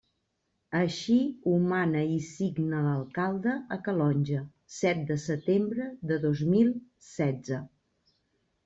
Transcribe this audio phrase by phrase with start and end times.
[0.77, 1.17] Així
[1.51, 4.41] ho mana i signa l'alcalde, a Calonge,
[4.81, 6.75] set de setembre de dos mil
[7.15, 7.67] setze.